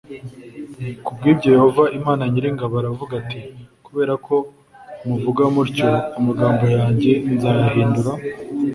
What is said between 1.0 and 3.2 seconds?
ku bw ibyo yehova imana nyir ingabo aravuga